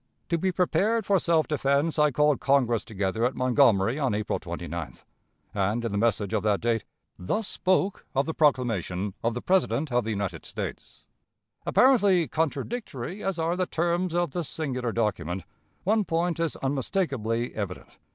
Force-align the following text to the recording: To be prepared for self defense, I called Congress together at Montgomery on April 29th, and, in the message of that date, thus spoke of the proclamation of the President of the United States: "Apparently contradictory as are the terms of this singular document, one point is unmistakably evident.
To 0.29 0.37
be 0.39 0.51
prepared 0.51 1.05
for 1.05 1.19
self 1.19 1.47
defense, 1.47 1.99
I 1.99 2.09
called 2.09 2.39
Congress 2.39 2.83
together 2.83 3.23
at 3.23 3.35
Montgomery 3.35 3.99
on 3.99 4.15
April 4.15 4.39
29th, 4.39 5.03
and, 5.53 5.85
in 5.85 5.91
the 5.91 5.97
message 5.99 6.33
of 6.33 6.41
that 6.41 6.59
date, 6.59 6.85
thus 7.19 7.47
spoke 7.47 8.03
of 8.15 8.25
the 8.25 8.33
proclamation 8.33 9.13
of 9.23 9.35
the 9.35 9.43
President 9.43 9.91
of 9.91 10.03
the 10.03 10.09
United 10.09 10.43
States: 10.43 11.03
"Apparently 11.67 12.27
contradictory 12.27 13.23
as 13.23 13.37
are 13.37 13.55
the 13.55 13.67
terms 13.67 14.15
of 14.15 14.31
this 14.31 14.49
singular 14.49 14.91
document, 14.91 15.43
one 15.83 16.03
point 16.03 16.39
is 16.39 16.55
unmistakably 16.55 17.53
evident. 17.53 17.99